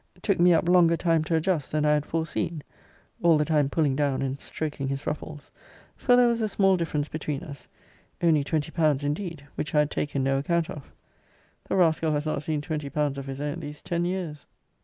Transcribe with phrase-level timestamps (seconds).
[0.23, 2.63] ]took me up longer time to adjust than I had foreseen
[3.21, 5.51] [all the time pulling down and stroking his ruffles]:
[5.95, 7.67] for there was a small difference between us
[8.19, 10.91] only twenty pounds, indeed, which I had taken no account of.
[11.69, 14.47] The rascal has not seen twenty pounds of his own these ten years.